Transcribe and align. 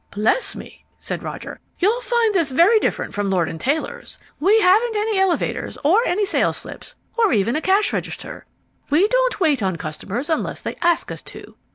"Bless 0.09 0.55
me," 0.55 0.83
said 0.97 1.21
Roger, 1.21 1.59
"You'll 1.77 2.01
find 2.01 2.33
this 2.33 2.49
very 2.49 2.79
different 2.79 3.13
from 3.13 3.29
Lord 3.29 3.47
and 3.47 3.61
Taylor's! 3.61 4.17
We 4.39 4.59
haven't 4.59 4.95
any 4.95 5.19
elevators, 5.19 5.77
or 5.83 6.03
any 6.07 6.25
sales 6.25 6.57
slips, 6.57 6.95
or 7.19 7.31
even 7.33 7.55
a 7.55 7.61
cash 7.61 7.93
register. 7.93 8.47
We 8.89 9.07
don't 9.07 9.39
wait 9.39 9.61
on 9.61 9.75
customers 9.75 10.27
unless 10.27 10.63
they 10.63 10.75
ask 10.81 11.11
us 11.11 11.21
to. 11.35 11.55